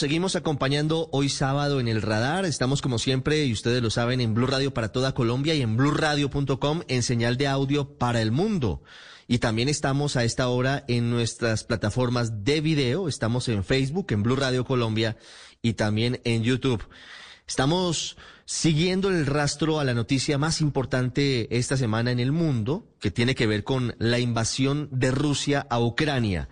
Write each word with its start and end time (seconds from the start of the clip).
seguimos 0.00 0.34
acompañando 0.34 1.10
hoy 1.12 1.28
sábado 1.28 1.78
en 1.78 1.86
el 1.86 2.00
radar. 2.00 2.46
Estamos 2.46 2.80
como 2.80 2.98
siempre, 2.98 3.44
y 3.44 3.52
ustedes 3.52 3.82
lo 3.82 3.90
saben, 3.90 4.22
en 4.22 4.32
Blue 4.32 4.46
Radio 4.46 4.72
para 4.72 4.88
toda 4.88 5.12
Colombia 5.12 5.54
y 5.54 5.60
en 5.60 5.76
bluradio.com 5.76 6.80
en 6.88 7.02
señal 7.02 7.36
de 7.36 7.46
audio 7.46 7.98
para 7.98 8.22
el 8.22 8.32
mundo. 8.32 8.82
Y 9.28 9.40
también 9.40 9.68
estamos 9.68 10.16
a 10.16 10.24
esta 10.24 10.48
hora 10.48 10.86
en 10.88 11.10
nuestras 11.10 11.64
plataformas 11.64 12.44
de 12.44 12.62
video. 12.62 13.08
Estamos 13.08 13.46
en 13.48 13.62
Facebook, 13.62 14.06
en 14.08 14.22
Blue 14.22 14.36
Radio 14.36 14.64
Colombia 14.64 15.18
y 15.60 15.74
también 15.74 16.22
en 16.24 16.44
YouTube. 16.44 16.82
Estamos 17.46 18.16
siguiendo 18.46 19.10
el 19.10 19.26
rastro 19.26 19.80
a 19.80 19.84
la 19.84 19.92
noticia 19.92 20.38
más 20.38 20.62
importante 20.62 21.54
esta 21.54 21.76
semana 21.76 22.10
en 22.10 22.20
el 22.20 22.32
mundo, 22.32 22.88
que 23.00 23.10
tiene 23.10 23.34
que 23.34 23.46
ver 23.46 23.64
con 23.64 23.94
la 23.98 24.18
invasión 24.18 24.88
de 24.92 25.10
Rusia 25.10 25.66
a 25.68 25.78
Ucrania 25.78 26.48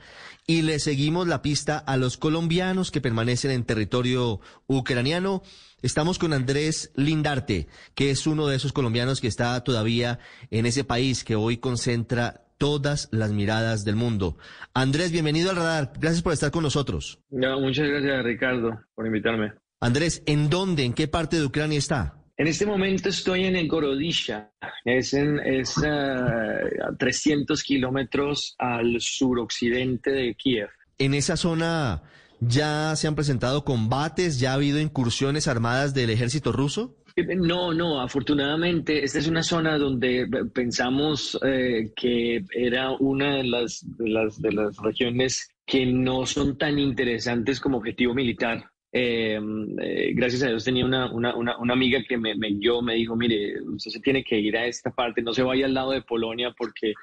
y 0.48 0.62
le 0.62 0.78
seguimos 0.78 1.28
la 1.28 1.42
pista 1.42 1.76
a 1.76 1.98
los 1.98 2.16
colombianos 2.16 2.90
que 2.90 3.02
permanecen 3.02 3.50
en 3.50 3.64
territorio 3.64 4.40
ucraniano. 4.66 5.42
Estamos 5.82 6.18
con 6.18 6.32
Andrés 6.32 6.90
Lindarte, 6.96 7.68
que 7.94 8.10
es 8.10 8.26
uno 8.26 8.46
de 8.46 8.56
esos 8.56 8.72
colombianos 8.72 9.20
que 9.20 9.28
está 9.28 9.62
todavía 9.62 10.20
en 10.50 10.64
ese 10.64 10.84
país 10.84 11.22
que 11.22 11.36
hoy 11.36 11.58
concentra 11.58 12.46
todas 12.56 13.10
las 13.12 13.30
miradas 13.30 13.84
del 13.84 13.96
mundo. 13.96 14.38
Andrés, 14.72 15.12
bienvenido 15.12 15.50
al 15.50 15.56
radar. 15.56 15.92
Gracias 16.00 16.22
por 16.22 16.32
estar 16.32 16.50
con 16.50 16.62
nosotros. 16.62 17.20
muchas 17.30 17.86
gracias, 17.86 18.24
Ricardo, 18.24 18.80
por 18.94 19.06
invitarme. 19.06 19.52
Andrés, 19.80 20.22
¿en 20.24 20.48
dónde, 20.48 20.84
en 20.84 20.94
qué 20.94 21.08
parte 21.08 21.36
de 21.36 21.44
Ucrania 21.44 21.78
está? 21.78 22.18
En 22.38 22.46
este 22.46 22.66
momento 22.66 23.08
estoy 23.08 23.46
en 23.46 23.56
el 23.56 23.66
Gorodisha, 23.66 24.52
es, 24.84 25.12
en, 25.12 25.40
es 25.40 25.74
eh, 25.84 25.88
a 25.88 26.96
300 26.96 27.60
kilómetros 27.64 28.54
al 28.58 29.00
suroccidente 29.00 30.12
de 30.12 30.36
Kiev. 30.36 30.68
En 30.98 31.14
esa 31.14 31.36
zona 31.36 32.00
ya 32.38 32.94
se 32.94 33.08
han 33.08 33.16
presentado 33.16 33.64
combates, 33.64 34.38
ya 34.38 34.52
ha 34.52 34.54
habido 34.54 34.78
incursiones 34.78 35.48
armadas 35.48 35.94
del 35.94 36.10
ejército 36.10 36.52
ruso. 36.52 36.94
No, 37.16 37.74
no, 37.74 38.00
afortunadamente 38.00 39.02
esta 39.02 39.18
es 39.18 39.26
una 39.26 39.42
zona 39.42 39.76
donde 39.76 40.28
pensamos 40.54 41.36
eh, 41.44 41.90
que 41.96 42.44
era 42.52 42.92
una 42.92 43.38
de 43.38 43.44
las, 43.44 43.84
de 43.96 44.08
las, 44.10 44.40
de 44.40 44.52
las 44.52 44.76
regiones 44.76 45.50
que 45.66 45.84
no 45.86 46.24
son 46.24 46.56
tan 46.56 46.78
interesantes 46.78 47.58
como 47.58 47.78
objetivo 47.78 48.14
militar. 48.14 48.70
Em, 48.90 49.78
eh, 49.80 50.12
gracias 50.14 50.42
a 50.42 50.48
Dios 50.48 50.64
tenía 50.64 50.84
una, 50.84 51.12
una, 51.12 51.36
una, 51.36 51.72
amiga 51.74 52.02
que 52.08 52.16
me, 52.16 52.34
me 52.34 52.48
guió, 52.50 52.80
me 52.80 52.94
dijo, 52.94 53.14
mire, 53.16 53.60
usted 53.62 53.90
se 53.90 54.00
tiene 54.00 54.24
que 54.24 54.38
ir 54.38 54.56
a 54.56 54.66
esta 54.66 54.90
parte, 54.90 55.20
no 55.20 55.34
se 55.34 55.42
vaya 55.42 55.66
al 55.66 55.74
lado 55.74 55.90
de 55.90 56.00
Polonia 56.00 56.54
porque 56.56 56.94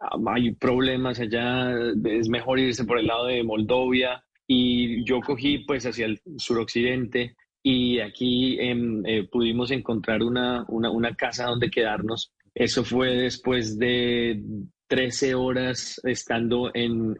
ah, 0.00 0.16
hay 0.34 0.52
problemas 0.52 1.20
allá, 1.20 1.74
es 2.04 2.28
mejor 2.30 2.58
irse 2.58 2.84
por 2.84 2.98
el 2.98 3.06
lado 3.06 3.26
de 3.26 3.42
Moldovia. 3.42 4.22
Y 4.48 5.04
yo 5.04 5.20
cogí 5.20 5.58
pues 5.58 5.84
hacia 5.86 6.06
el 6.06 6.20
suroccidente 6.36 7.34
y 7.62 7.98
aquí 7.98 8.58
em, 8.60 9.04
eh, 9.04 9.24
pudimos 9.30 9.72
encontrar 9.72 10.22
una, 10.22 10.64
una, 10.68 10.90
una 10.90 11.14
casa 11.16 11.46
donde 11.46 11.68
quedarnos. 11.68 12.32
Eso 12.54 12.84
fue 12.84 13.10
después 13.16 13.76
de 13.78 14.40
13 14.88 15.34
horas 15.34 16.00
estando 16.04 16.70
en, 16.74 17.16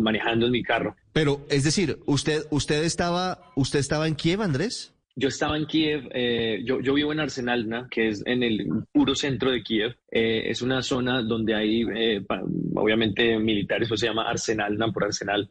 manejando 0.00 0.46
en 0.46 0.52
mi 0.52 0.62
carro. 0.62 0.96
Pero, 1.12 1.46
es 1.48 1.64
decir, 1.64 1.98
usted, 2.06 2.42
usted 2.50 2.84
estaba, 2.84 3.52
usted 3.56 3.78
estaba 3.78 4.08
en 4.08 4.14
Kiev, 4.14 4.42
Andrés. 4.42 4.94
Yo 5.16 5.28
estaba 5.28 5.56
en 5.56 5.66
Kiev, 5.66 6.08
eh, 6.12 6.62
yo, 6.64 6.80
yo, 6.80 6.94
vivo 6.94 7.12
en 7.12 7.20
Arsenalna, 7.20 7.86
que 7.88 8.08
es 8.08 8.22
en 8.26 8.42
el 8.42 8.66
puro 8.90 9.14
centro 9.14 9.52
de 9.52 9.62
Kiev. 9.62 9.96
Eh, 10.10 10.50
es 10.50 10.60
una 10.60 10.82
zona 10.82 11.22
donde 11.22 11.54
hay, 11.54 11.82
eh, 11.94 12.26
obviamente, 12.74 13.38
militares, 13.38 13.88
pues 13.88 14.00
se 14.00 14.06
llama 14.06 14.28
Arsenalna 14.28 14.90
por 14.90 15.04
Arsenal, 15.04 15.48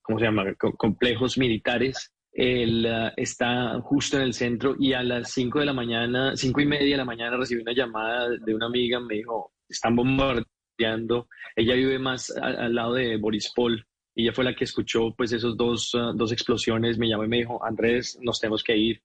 ¿cómo 0.00 0.18
se 0.18 0.24
llama? 0.24 0.54
complejos 0.54 1.36
militares. 1.36 2.14
Él 2.32 2.86
está 3.16 3.78
justo 3.82 4.16
en 4.16 4.22
el 4.22 4.32
centro 4.32 4.74
y 4.78 4.94
a 4.94 5.02
las 5.02 5.32
5 5.32 5.58
de 5.58 5.66
la 5.66 5.72
mañana, 5.72 6.36
cinco 6.36 6.60
y 6.60 6.66
media 6.66 6.92
de 6.92 6.96
la 6.96 7.04
mañana 7.04 7.36
recibí 7.36 7.60
una 7.60 7.72
llamada 7.72 8.28
de 8.30 8.54
una 8.54 8.66
amiga, 8.66 9.00
me 9.00 9.16
dijo, 9.16 9.52
están 9.68 9.96
bombardeando 9.96 10.48
ella 10.78 11.74
vive 11.74 11.98
más 11.98 12.30
al, 12.30 12.74
lado 12.74 12.94
de 12.94 13.16
Borispol 13.16 13.86
y 14.14 14.22
ella 14.24 14.32
fue 14.32 14.44
la 14.44 14.54
que 14.54 14.64
escuchó 14.64 15.14
pues 15.16 15.32
esos 15.32 15.56
dos, 15.56 15.94
uh, 15.94 16.12
dos 16.14 16.32
explosiones, 16.32 16.98
me 16.98 17.08
llamó 17.08 17.24
y 17.24 17.28
me 17.28 17.38
dijo, 17.38 17.64
Andrés, 17.64 18.18
nos 18.20 18.40
tenemos 18.40 18.64
que 18.64 18.76
ir. 18.76 19.02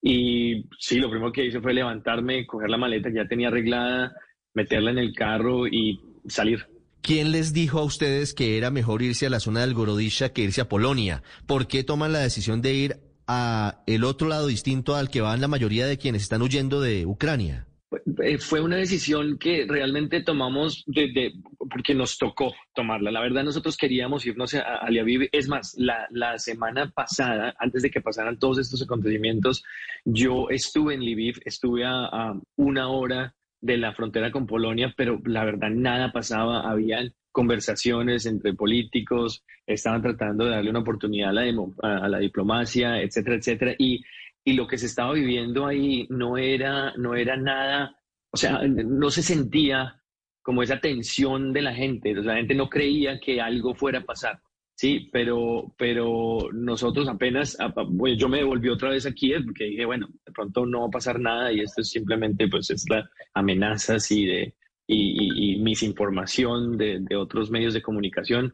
Y 0.00 0.64
sí, 0.78 0.98
lo 0.98 1.10
primero 1.10 1.32
que 1.32 1.44
hice 1.44 1.60
fue 1.60 1.74
levantarme, 1.74 2.46
coger 2.46 2.70
la 2.70 2.78
maleta 2.78 3.10
que 3.10 3.16
ya 3.16 3.28
tenía 3.28 3.48
arreglada, 3.48 4.14
meterla 4.54 4.90
en 4.90 4.98
el 4.98 5.14
carro 5.14 5.66
y 5.66 6.00
salir. 6.26 6.66
¿Quién 7.02 7.32
les 7.32 7.52
dijo 7.52 7.78
a 7.78 7.84
ustedes 7.84 8.32
que 8.32 8.56
era 8.56 8.70
mejor 8.70 9.02
irse 9.02 9.26
a 9.26 9.30
la 9.30 9.40
zona 9.40 9.60
del 9.60 9.74
Gorodisha 9.74 10.32
que 10.32 10.42
irse 10.42 10.62
a 10.62 10.68
Polonia? 10.68 11.22
¿Por 11.46 11.66
qué 11.66 11.84
toman 11.84 12.12
la 12.12 12.20
decisión 12.20 12.62
de 12.62 12.72
ir 12.72 12.96
a 13.26 13.82
el 13.86 14.04
otro 14.04 14.28
lado 14.28 14.46
distinto 14.46 14.94
al 14.96 15.10
que 15.10 15.20
van 15.20 15.42
la 15.42 15.48
mayoría 15.48 15.86
de 15.86 15.98
quienes 15.98 16.22
están 16.22 16.40
huyendo 16.40 16.80
de 16.80 17.04
Ucrania? 17.04 17.66
Eh, 18.22 18.38
fue 18.38 18.60
una 18.60 18.76
decisión 18.76 19.38
que 19.38 19.66
realmente 19.68 20.22
tomamos 20.22 20.84
porque 21.70 21.94
nos 21.94 22.18
tocó 22.18 22.52
tomarla. 22.74 23.10
La 23.10 23.20
verdad, 23.20 23.44
nosotros 23.44 23.76
queríamos 23.76 24.26
irnos 24.26 24.54
a, 24.54 24.60
a 24.60 24.88
Es 25.32 25.48
más, 25.48 25.76
la, 25.76 26.38
semana 26.38 26.90
pasada, 26.90 27.54
antes 27.58 27.82
de 27.82 27.90
que 27.90 28.00
pasaran 28.00 28.38
todos 28.38 28.58
estos 28.58 28.82
acontecimientos, 28.82 29.64
yo 30.04 30.48
estuve 30.50 30.94
en 30.94 31.00
Lviv, 31.00 31.40
estuve 31.44 31.84
a, 31.84 32.34
una 32.56 32.88
hora 32.88 33.34
de 33.60 33.78
la 33.78 33.92
frontera 33.92 34.30
con 34.30 34.46
Polonia, 34.46 34.92
pero 34.96 35.20
la 35.24 35.44
verdad 35.44 35.70
nada 35.70 36.12
pasaba. 36.12 36.68
Habían 36.70 37.14
conversaciones 37.32 38.26
entre 38.26 38.54
políticos, 38.54 39.42
estaban 39.66 40.02
tratando 40.02 40.44
de 40.44 40.52
darle 40.52 40.70
una 40.70 40.80
oportunidad 40.80 41.30
a 41.30 41.32
la, 41.32 41.44
a 41.82 42.08
la 42.08 42.18
diplomacia, 42.18 43.00
etcétera, 43.00 43.36
etcétera. 43.36 43.74
Y 43.78 44.04
y 44.44 44.52
lo 44.52 44.66
que 44.66 44.78
se 44.78 44.86
estaba 44.86 45.14
viviendo 45.14 45.66
ahí 45.66 46.06
no 46.10 46.36
era, 46.36 46.92
no 46.96 47.14
era 47.14 47.36
nada, 47.36 47.96
o 48.30 48.36
sea, 48.36 48.60
no 48.66 49.10
se 49.10 49.22
sentía 49.22 50.00
como 50.42 50.62
esa 50.62 50.80
tensión 50.80 51.52
de 51.52 51.62
la 51.62 51.74
gente, 51.74 52.14
la 52.14 52.36
gente 52.36 52.54
no 52.54 52.68
creía 52.68 53.18
que 53.18 53.40
algo 53.40 53.74
fuera 53.74 54.00
a 54.00 54.04
pasar, 54.04 54.40
sí, 54.74 55.08
pero, 55.10 55.74
pero 55.78 56.50
nosotros 56.52 57.08
apenas, 57.08 57.56
bueno, 57.88 58.16
yo 58.18 58.28
me 58.28 58.38
devolví 58.38 58.68
otra 58.68 58.90
vez 58.90 59.06
aquí 59.06 59.32
porque 59.42 59.64
dije, 59.64 59.86
bueno, 59.86 60.08
de 60.26 60.32
pronto 60.32 60.66
no 60.66 60.82
va 60.82 60.86
a 60.88 60.90
pasar 60.90 61.18
nada 61.18 61.50
y 61.50 61.60
esto 61.60 61.80
es 61.80 61.88
simplemente, 61.88 62.46
pues, 62.48 62.68
es 62.70 62.84
la 62.90 63.08
amenazas 63.32 64.10
y 64.10 64.26
de, 64.26 64.54
y, 64.86 65.54
y, 65.54 65.58
misinformación 65.60 66.76
de, 66.76 66.98
de, 67.00 67.16
otros 67.16 67.50
medios 67.50 67.72
de 67.72 67.82
comunicación, 67.82 68.52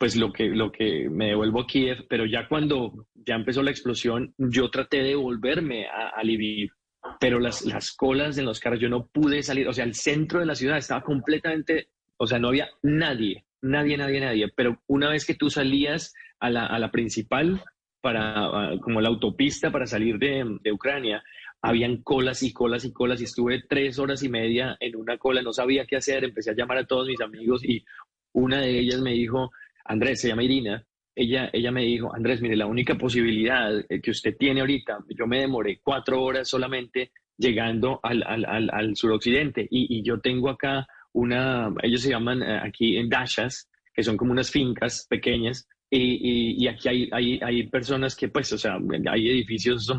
pues 0.00 0.16
lo 0.16 0.32
que, 0.32 0.44
lo 0.48 0.72
que 0.72 1.10
me 1.10 1.26
devuelvo 1.26 1.60
a 1.60 1.66
Kiev, 1.66 2.06
pero 2.08 2.24
ya 2.24 2.48
cuando 2.48 3.06
ya 3.14 3.34
empezó 3.34 3.62
la 3.62 3.70
explosión, 3.70 4.32
yo 4.38 4.70
traté 4.70 5.02
de 5.02 5.14
volverme 5.14 5.88
a, 5.88 6.08
a 6.08 6.24
Lviv, 6.24 6.72
pero 7.20 7.38
las, 7.38 7.66
las 7.66 7.92
colas 7.92 8.38
en 8.38 8.46
los 8.46 8.60
carros, 8.60 8.80
yo 8.80 8.88
no 8.88 9.08
pude 9.08 9.42
salir, 9.42 9.68
o 9.68 9.74
sea, 9.74 9.84
el 9.84 9.94
centro 9.94 10.40
de 10.40 10.46
la 10.46 10.54
ciudad 10.54 10.78
estaba 10.78 11.02
completamente, 11.02 11.90
o 12.16 12.26
sea, 12.26 12.38
no 12.38 12.48
había 12.48 12.70
nadie, 12.82 13.44
nadie, 13.60 13.98
nadie, 13.98 14.20
nadie, 14.20 14.48
pero 14.56 14.80
una 14.86 15.10
vez 15.10 15.26
que 15.26 15.34
tú 15.34 15.50
salías 15.50 16.14
a 16.38 16.48
la, 16.48 16.64
a 16.64 16.78
la 16.78 16.90
principal, 16.90 17.62
para, 18.00 18.78
como 18.80 19.02
la 19.02 19.10
autopista 19.10 19.70
para 19.70 19.86
salir 19.86 20.18
de, 20.18 20.46
de 20.62 20.72
Ucrania, 20.72 21.22
habían 21.60 21.98
colas 21.98 22.42
y 22.42 22.54
colas 22.54 22.86
y 22.86 22.92
colas 22.94 23.20
y 23.20 23.24
estuve 23.24 23.64
tres 23.68 23.98
horas 23.98 24.22
y 24.22 24.30
media 24.30 24.78
en 24.80 24.96
una 24.96 25.18
cola, 25.18 25.42
no 25.42 25.52
sabía 25.52 25.84
qué 25.84 25.96
hacer, 25.96 26.24
empecé 26.24 26.52
a 26.52 26.54
llamar 26.54 26.78
a 26.78 26.86
todos 26.86 27.06
mis 27.06 27.20
amigos 27.20 27.62
y 27.62 27.84
una 28.32 28.62
de 28.62 28.78
ellas 28.78 29.02
me 29.02 29.12
dijo, 29.12 29.50
Andrés, 29.90 30.20
se 30.20 30.28
llama 30.28 30.44
Irina, 30.44 30.86
ella, 31.16 31.50
ella 31.52 31.72
me 31.72 31.82
dijo, 31.82 32.14
Andrés, 32.14 32.40
mire, 32.40 32.54
la 32.56 32.66
única 32.66 32.94
posibilidad 32.96 33.76
eh, 33.88 34.00
que 34.00 34.12
usted 34.12 34.36
tiene 34.38 34.60
ahorita, 34.60 34.98
yo 35.08 35.26
me 35.26 35.40
demoré 35.40 35.80
cuatro 35.82 36.22
horas 36.22 36.48
solamente 36.48 37.10
llegando 37.36 37.98
al, 38.02 38.22
al, 38.22 38.70
al, 38.70 38.96
suroccidente 38.96 39.66
y, 39.68 40.02
yo 40.02 40.20
tengo 40.20 40.48
acá 40.48 40.86
una, 41.12 41.74
ellos 41.82 42.02
se 42.02 42.10
llaman 42.10 42.40
eh, 42.42 42.60
aquí 42.62 42.98
en 42.98 43.08
dashas, 43.08 43.68
que 43.92 44.04
son 44.04 44.16
como 44.16 44.30
unas 44.30 44.50
fincas 44.52 45.06
pequeñas, 45.10 45.68
y, 45.90 46.62
y, 46.62 46.68
aquí 46.68 46.88
hay, 46.88 47.08
hay, 47.10 47.40
hay, 47.42 47.66
personas 47.66 48.14
que, 48.14 48.28
pues, 48.28 48.52
o 48.52 48.58
sea, 48.58 48.78
hay 49.10 49.28
edificios 49.28 49.92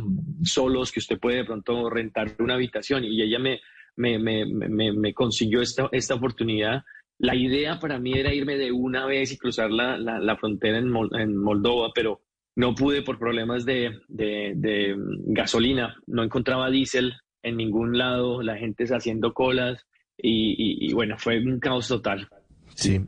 solos 0.43 0.89
que 0.89 0.99
usted 0.99 1.19
puede 1.19 1.37
de 1.37 1.45
pronto 1.45 1.89
rentar 1.89 2.33
una 2.39 2.53
habitación 2.53 3.03
y 3.03 3.21
ella 3.21 3.39
me, 3.39 3.59
me, 3.97 4.17
me, 4.17 4.93
me 4.93 5.13
consiguió 5.13 5.61
esta, 5.61 5.89
esta 5.91 6.15
oportunidad 6.15 6.85
la 7.21 7.35
idea 7.35 7.79
para 7.79 7.99
mí 7.99 8.13
era 8.13 8.33
irme 8.33 8.57
de 8.57 8.71
una 8.71 9.05
vez 9.05 9.31
y 9.31 9.37
cruzar 9.37 9.69
la, 9.69 9.95
la, 9.97 10.37
frontera 10.37 10.79
en, 10.79 10.91
en, 11.13 11.37
Moldova, 11.37 11.91
pero 11.93 12.23
no 12.55 12.73
pude 12.73 13.03
por 13.03 13.19
problemas 13.19 13.63
de, 13.63 13.91
de, 14.07 14.95
gasolina. 15.27 15.95
No 16.07 16.23
encontraba 16.23 16.71
diésel 16.71 17.13
en 17.43 17.57
ningún 17.57 17.95
lado, 17.95 18.41
la 18.41 18.57
gente 18.57 18.83
está 18.83 18.97
haciendo 18.97 19.35
colas 19.35 19.85
y, 20.17 20.87
y, 20.87 20.93
bueno, 20.93 21.15
fue 21.19 21.37
un 21.37 21.59
caos 21.59 21.87
total. 21.87 22.27
Sí. 22.73 23.01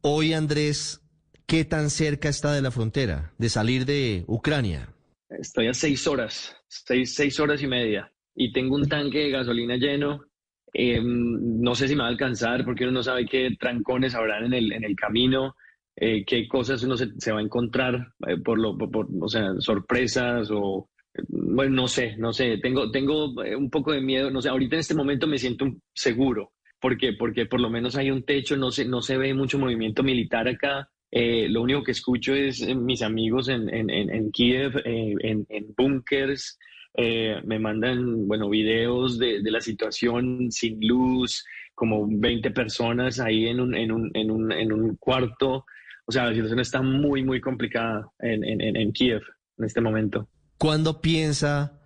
Hoy, 0.00 0.32
Andrés, 0.32 1.02
¿qué 1.46 1.66
tan 1.66 1.90
cerca 1.90 2.30
está 2.30 2.54
de 2.54 2.62
la 2.62 2.70
frontera, 2.70 3.34
de 3.36 3.50
salir 3.50 3.84
de 3.84 4.24
Ucrania? 4.26 4.94
Estoy 5.28 5.66
a 5.66 5.74
seis 5.74 6.06
horas, 6.06 6.56
seis, 6.68 7.14
seis 7.14 7.38
horas 7.38 7.62
y 7.62 7.66
media, 7.66 8.10
y 8.34 8.50
tengo 8.50 8.76
un 8.76 8.88
tanque 8.88 9.18
de 9.18 9.30
gasolina 9.30 9.76
lleno 9.76 10.27
Em, 10.72 11.60
no 11.60 11.74
sé 11.74 11.88
si 11.88 11.94
me 11.94 12.02
va 12.02 12.08
a 12.08 12.10
alcanzar 12.10 12.64
porque 12.64 12.84
uno 12.84 12.92
no 12.94 13.02
sabe 13.02 13.26
qué 13.26 13.50
trancones 13.58 14.14
habrán 14.14 14.44
en 14.46 14.54
el, 14.54 14.72
en 14.72 14.84
el 14.84 14.94
camino. 14.96 15.56
eh, 15.96 16.24
qué 16.24 16.46
cosas 16.46 16.82
uno 16.84 16.96
se, 16.96 17.32
va 17.32 17.40
a 17.40 17.42
encontrar 17.42 18.12
eh, 18.26 18.36
por 18.44 18.58
lo, 18.58 18.76
por, 18.78 19.08
o 19.20 19.28
sea, 19.28 19.54
sorpresas 19.58 20.48
o 20.52 20.88
bueno, 21.28 21.74
no 21.74 21.88
sé, 21.88 22.16
no 22.16 22.32
sé, 22.32 22.58
tengo, 22.58 22.90
tengo 22.92 23.34
un 23.56 23.70
poco 23.70 23.92
de 23.92 24.00
miedo, 24.00 24.30
no 24.30 24.40
sé, 24.40 24.48
ahorita 24.50 24.76
en 24.76 24.80
este 24.80 24.94
momento 24.94 25.26
me 25.26 25.38
siento 25.38 25.66
seguro, 25.92 26.52
porque, 26.80 27.14
porque 27.14 27.46
por 27.46 27.60
lo 27.60 27.70
menos 27.70 27.96
hay 27.96 28.10
un 28.12 28.22
techo, 28.22 28.56
no 28.56 28.70
se, 28.70 28.84
no 28.84 29.02
se 29.02 29.16
ve 29.16 29.34
mucho 29.34 29.58
movimiento 29.58 30.04
militar 30.04 30.46
acá, 30.46 30.88
lo 31.10 31.62
único 31.62 31.82
que 31.82 31.90
escucho 31.92 32.34
es 32.34 32.64
mis 32.76 33.02
amigos 33.02 33.48
en, 33.48 33.68
en, 33.74 33.90
en 33.90 34.30
Kiev, 34.30 34.80
en, 34.84 35.44
en 35.48 35.74
búnkers, 35.76 36.56
me 36.96 37.58
mandan, 37.58 38.26
bueno, 38.26 38.48
videos 38.48 39.18
de, 39.18 39.40
de, 39.40 39.50
la 39.50 39.60
situación 39.60 40.50
sin 40.50 40.78
luz, 40.80 41.44
como 41.78 42.06
20 42.08 42.50
personas 42.50 43.20
ahí 43.20 43.46
en 43.46 43.60
un, 43.60 43.74
en 43.74 43.92
un, 43.92 44.10
en 44.14 44.30
un, 44.30 44.52
en 44.52 44.72
un 44.72 44.96
cuarto. 44.96 45.64
O 46.04 46.12
sea, 46.12 46.24
la 46.24 46.32
situación 46.32 46.60
está 46.60 46.82
muy, 46.82 47.22
muy 47.22 47.40
complicada 47.40 48.10
en, 48.18 48.42
en, 48.44 48.76
en 48.76 48.92
Kiev 48.92 49.22
en 49.58 49.64
este 49.64 49.80
momento. 49.80 50.28
¿Cuándo 50.58 51.00
piensa 51.00 51.80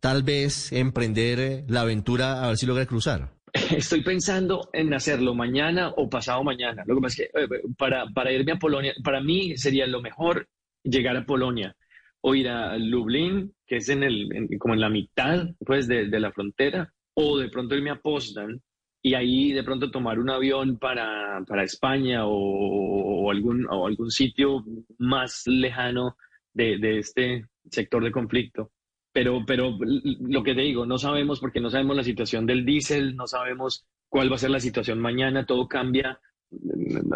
tal 0.00 0.22
vez 0.22 0.72
emprender 0.72 1.40
eh, 1.40 1.64
la 1.68 1.82
aventura 1.82 2.42
a 2.42 2.48
ver 2.48 2.56
si 2.56 2.66
logra 2.66 2.86
cruzar? 2.86 3.30
Estoy 3.76 4.02
pensando 4.02 4.68
en 4.72 4.92
hacerlo 4.94 5.34
mañana 5.34 5.90
o 5.96 6.08
pasado 6.08 6.42
mañana. 6.42 6.82
Lo 6.86 6.96
que 6.96 7.00
pasa 7.00 7.22
es 7.22 7.30
que 7.32 7.40
eh, 7.40 7.60
para, 7.78 8.06
para 8.06 8.32
irme 8.32 8.52
a 8.52 8.58
Polonia, 8.58 8.94
para 9.04 9.20
mí 9.20 9.56
sería 9.56 9.86
lo 9.86 10.02
mejor 10.02 10.48
llegar 10.82 11.16
a 11.16 11.24
Polonia 11.24 11.76
o 12.22 12.34
ir 12.34 12.48
a 12.48 12.76
Lublin, 12.76 13.54
que 13.66 13.76
es 13.76 13.88
en 13.88 14.02
el, 14.02 14.48
como 14.58 14.74
en 14.74 14.80
la 14.80 14.90
mitad 14.90 15.48
pues, 15.64 15.88
de, 15.88 16.06
de, 16.08 16.20
la 16.20 16.32
frontera, 16.32 16.92
o 17.14 17.38
de 17.38 17.48
pronto 17.48 17.74
irme 17.74 17.90
a 17.90 18.00
Poznan, 18.00 18.60
y 19.02 19.14
ahí 19.14 19.52
de 19.52 19.62
pronto 19.62 19.90
tomar 19.90 20.18
un 20.18 20.30
avión 20.30 20.78
para, 20.78 21.42
para 21.46 21.64
España 21.64 22.26
o, 22.26 23.30
algún, 23.30 23.66
o 23.70 23.86
algún 23.86 24.10
sitio 24.10 24.64
más 24.98 25.46
lejano 25.46 26.16
de, 26.52 26.78
de, 26.78 26.98
este 26.98 27.46
sector 27.70 28.04
de 28.04 28.12
conflicto. 28.12 28.70
Pero, 29.12 29.42
pero 29.46 29.76
lo 29.80 30.42
que 30.42 30.54
te 30.54 30.60
digo, 30.60 30.86
no 30.86 30.98
sabemos 30.98 31.40
porque 31.40 31.60
no 31.60 31.70
sabemos 31.70 31.96
la 31.96 32.04
situación 32.04 32.46
del 32.46 32.64
diésel, 32.64 33.16
no 33.16 33.26
sabemos 33.26 33.86
cuál 34.08 34.30
va 34.30 34.36
a 34.36 34.38
ser 34.38 34.50
la 34.50 34.60
situación 34.60 35.00
mañana, 35.00 35.46
todo 35.46 35.66
cambia. 35.66 36.20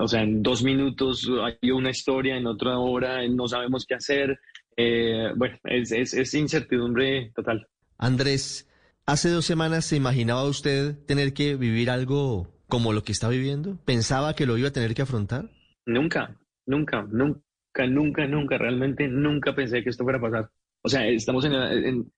O 0.01 0.09
sea, 0.09 0.23
en 0.23 0.43
dos 0.43 0.63
minutos 0.63 1.29
hay 1.43 1.71
una 1.71 1.91
historia, 1.91 2.37
en 2.37 2.47
otra 2.47 2.79
hora 2.79 3.27
no 3.29 3.47
sabemos 3.47 3.85
qué 3.87 3.95
hacer. 3.95 4.39
Eh, 4.77 5.31
bueno, 5.37 5.59
es, 5.65 5.93
es, 5.93 6.15
es 6.15 6.35
incertidumbre 6.35 7.33
total. 7.35 7.67
Andrés, 7.99 8.69
¿Hace 9.07 9.29
dos 9.29 9.45
semanas 9.45 9.85
se 9.85 9.97
imaginaba 9.97 10.45
usted 10.45 10.97
tener 11.05 11.35
que 11.35 11.57
vivir 11.57 11.91
algo 11.91 12.49
como 12.69 12.95
lo 12.95 13.03
que 13.03 13.13
está 13.13 13.29
viviendo? 13.29 13.77
¿Pensaba 13.85 14.35
que 14.35 14.47
lo 14.47 14.57
iba 14.57 14.69
a 14.69 14.73
tener 14.73 14.95
que 14.95 15.03
afrontar? 15.03 15.51
Nunca, 15.85 16.35
nunca, 16.65 17.07
nunca, 17.11 17.87
nunca, 17.87 18.27
nunca, 18.27 18.57
realmente 18.57 19.07
nunca 19.07 19.55
pensé 19.55 19.83
que 19.83 19.91
esto 19.91 20.05
fuera 20.05 20.19
a 20.19 20.23
pasar. 20.23 20.51
O 20.81 20.89
sea, 20.89 21.07
estamos 21.07 21.45
en, 21.45 22.11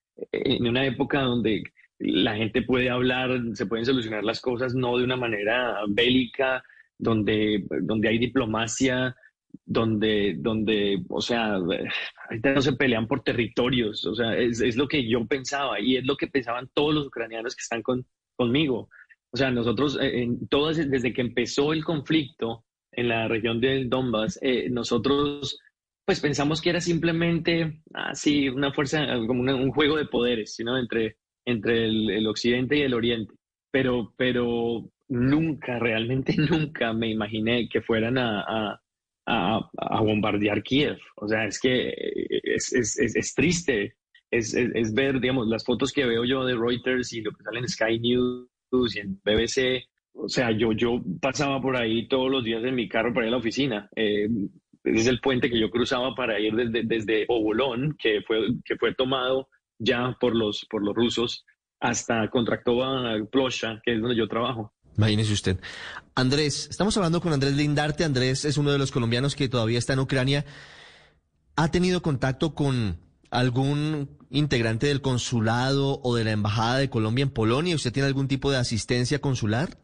una 0.61 0.85
época 0.85 1.23
donde 1.23 1.61
la 1.99 2.37
gente 2.37 2.61
puede 2.61 2.89
hablar, 2.89 3.31
se 3.53 3.65
pueden 3.65 3.85
solucionar 3.85 4.23
las 4.23 4.39
cosas 4.39 4.73
no 4.73 4.97
de 4.97 5.03
una 5.03 5.17
manera 5.17 5.79
bélica, 5.89 6.63
donde, 6.97 7.65
donde 7.81 8.07
hay 8.07 8.17
diplomacia, 8.17 9.13
donde, 9.65 10.35
donde, 10.37 11.03
o 11.09 11.21
sea, 11.21 11.55
ahorita 11.55 12.53
no 12.53 12.61
se 12.61 12.73
pelean 12.73 13.07
por 13.07 13.23
territorios, 13.23 14.05
o 14.05 14.15
sea, 14.15 14.37
es, 14.37 14.61
es, 14.61 14.75
lo 14.75 14.87
que 14.87 15.07
yo 15.07 15.25
pensaba 15.25 15.79
y 15.79 15.97
es 15.97 16.05
lo 16.05 16.15
que 16.15 16.27
pensaban 16.27 16.69
todos 16.73 16.93
los 16.93 17.07
ucranianos 17.07 17.55
que 17.55 17.61
están 17.61 17.81
con, 17.81 18.05
conmigo. 18.35 18.89
O 19.31 19.37
sea, 19.37 19.51
nosotros, 19.51 19.97
eh, 20.01 20.23
en, 20.23 20.47
todas, 20.47 20.77
desde 20.89 21.13
que 21.13 21.21
empezó 21.21 21.73
el 21.73 21.83
conflicto 21.83 22.65
en 22.91 23.09
la 23.09 23.27
región 23.27 23.59
del 23.59 23.89
Donbass, 23.89 24.39
eh, 24.41 24.69
nosotros 24.69 25.59
pues 26.07 26.21
pensamos 26.21 26.61
que 26.61 26.69
era 26.69 26.79
simplemente 26.79 27.81
así 27.93 28.47
una 28.47 28.71
fuerza, 28.71 29.05
como 29.27 29.41
un 29.41 29.71
juego 29.71 29.97
de 29.97 30.05
poderes, 30.05 30.55
sino 30.55 30.77
entre, 30.77 31.17
entre 31.45 31.85
el, 31.85 32.25
occidente 32.27 32.77
y 32.77 32.81
el 32.83 32.93
oriente. 32.93 33.33
Pero, 33.71 34.13
pero 34.15 34.89
nunca, 35.09 35.79
realmente 35.79 36.33
nunca 36.49 36.93
me 36.93 37.09
imaginé 37.09 37.67
que 37.67 37.81
fueran 37.81 38.17
a, 38.17 38.81
bombardear 39.27 40.63
Kiev. 40.63 40.97
O 41.15 41.27
sea, 41.27 41.45
es 41.45 41.59
que 41.59 41.93
es, 42.43 42.73
es, 42.73 42.97
es, 42.97 43.33
triste. 43.35 43.95
Es, 44.31 44.53
ver, 44.93 45.19
digamos, 45.19 45.47
las 45.47 45.65
fotos 45.65 45.91
que 45.91 46.05
veo 46.05 46.25
yo 46.25 46.45
de 46.45 46.55
Reuters 46.55 47.13
y 47.13 47.21
lo 47.21 47.31
que 47.31 47.43
sale 47.43 47.59
en 47.59 47.67
Sky 47.67 47.99
News 47.99 48.95
y 48.95 48.99
en 48.99 49.19
BBC. 49.23 49.87
O 50.13 50.27
sea, 50.27 50.51
yo, 50.51 50.71
yo 50.71 51.01
pasaba 51.21 51.61
por 51.61 51.77
ahí 51.77 52.07
todos 52.07 52.31
los 52.31 52.43
días 52.43 52.63
en 52.63 52.75
mi 52.75 52.89
carro 52.89 53.13
para 53.13 53.27
ir 53.27 53.29
a 53.29 53.31
la 53.31 53.37
oficina. 53.37 53.89
Eh, 53.95 54.27
ese 54.83 54.99
es 54.99 55.07
el 55.07 55.19
puente 55.19 55.49
que 55.49 55.59
yo 55.59 55.69
cruzaba 55.69 56.15
para 56.15 56.39
ir 56.39 56.55
desde, 56.55 56.83
desde 56.83 57.25
Obolón, 57.27 57.95
que 57.99 58.21
fue, 58.21 58.47
que 58.63 58.77
fue 58.77 58.95
tomado 58.95 59.49
ya 59.77 60.17
por 60.19 60.35
los, 60.35 60.65
por 60.69 60.83
los 60.83 60.95
rusos, 60.95 61.45
hasta 61.79 62.29
Contractova 62.29 63.15
Plosha, 63.31 63.81
que 63.83 63.93
es 63.93 64.01
donde 64.01 64.15
yo 64.15 64.27
trabajo. 64.27 64.73
Imagínese 64.97 65.33
usted. 65.33 65.59
Andrés, 66.15 66.67
estamos 66.69 66.97
hablando 66.97 67.21
con 67.21 67.31
Andrés 67.31 67.53
Lindarte. 67.53 68.03
Andrés 68.03 68.45
es 68.45 68.57
uno 68.57 68.71
de 68.71 68.79
los 68.79 68.91
colombianos 68.91 69.35
que 69.35 69.47
todavía 69.47 69.77
está 69.77 69.93
en 69.93 69.99
Ucrania. 69.99 70.45
¿Ha 71.55 71.69
tenido 71.69 72.01
contacto 72.01 72.55
con 72.55 72.99
algún 73.29 74.17
integrante 74.29 74.87
del 74.87 75.01
consulado 75.01 76.01
o 76.03 76.15
de 76.15 76.23
la 76.23 76.31
embajada 76.31 76.77
de 76.77 76.89
Colombia 76.89 77.23
en 77.23 77.29
Polonia? 77.29 77.75
¿Usted 77.75 77.93
tiene 77.93 78.07
algún 78.07 78.27
tipo 78.27 78.51
de 78.51 78.57
asistencia 78.57 79.21
consular? 79.21 79.77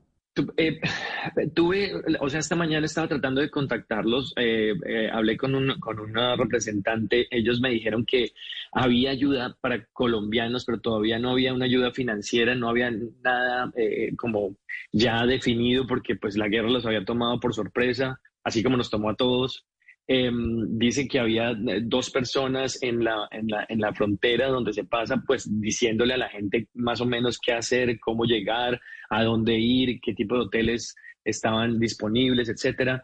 Eh, 0.58 0.80
tuve, 1.54 1.92
o 2.20 2.30
sea, 2.30 2.40
esta 2.40 2.56
mañana 2.56 2.86
estaba 2.86 3.08
tratando 3.08 3.42
de 3.42 3.52
contactarlos, 3.52 4.34
eh, 4.36 4.74
eh, 4.86 5.10
hablé 5.12 5.38
con, 5.38 5.54
un, 5.54 5.80
con 5.80 6.00
una 6.00 6.36
representante, 6.36 7.28
ellos 7.30 7.60
me 7.60 7.70
dijeron 7.70 8.06
que 8.06 8.34
había 8.72 9.12
ayuda 9.12 9.56
para 9.62 9.86
colombianos, 9.94 10.66
pero 10.66 10.80
todavía 10.80 11.20
no 11.20 11.32
había 11.32 11.54
una 11.54 11.66
ayuda 11.66 11.92
financiera, 11.92 12.56
no 12.56 12.70
había 12.70 12.92
nada 12.92 13.72
como 14.18 14.58
ya 14.92 15.26
definido 15.26 15.86
porque 15.88 16.16
pues 16.16 16.38
la 16.38 16.48
guerra 16.48 16.70
los 16.70 16.86
había 16.86 17.06
tomado 17.06 17.40
por 17.40 17.54
sorpresa, 17.54 18.20
así 18.44 18.64
como 18.64 18.78
nos 18.78 18.90
tomó 18.90 19.10
a 19.12 19.16
todos. 19.16 19.66
Em, 20.06 20.78
dicen 20.78 21.08
que 21.08 21.18
había 21.18 21.52
eh, 21.52 21.80
dos 21.82 22.10
personas 22.10 22.78
en 22.84 23.06
la, 23.06 23.26
en, 23.32 23.48
la, 23.48 23.66
en 23.70 23.80
la 23.80 23.94
frontera 23.94 24.50
donde 24.50 24.74
se 24.74 24.84
pasa, 24.84 25.24
pues 25.26 25.48
diciéndole 25.62 26.16
a 26.16 26.18
la 26.18 26.30
gente 26.30 26.68
más 26.74 27.00
o 27.00 27.06
menos 27.06 27.40
qué 27.40 27.54
hacer, 27.54 27.98
cómo 28.02 28.26
llegar, 28.26 28.82
a 29.10 29.24
dónde 29.24 29.58
ir, 29.58 30.02
qué 30.02 30.14
tipo 30.14 30.36
de 30.36 30.42
hoteles 30.42 30.94
estaban 31.24 31.80
disponibles, 31.80 32.50
etcétera. 32.50 33.02